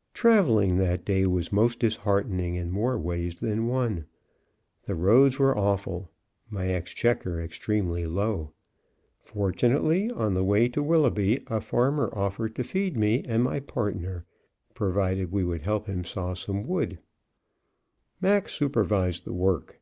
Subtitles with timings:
[0.12, 4.04] '"Traveling that day was most disheartening in more ways than one.
[4.82, 6.10] The roads were awful,
[6.50, 8.52] my exchequer extremely low.
[9.18, 14.26] Fortunately, on the way to Willoughby a farmer offered to feed me and my partner,
[14.74, 16.98] provided we would help him saw some wood.
[18.20, 19.80] Mac supervised the work.